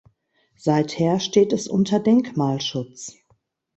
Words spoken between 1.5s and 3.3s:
es unter Denkmalschutz.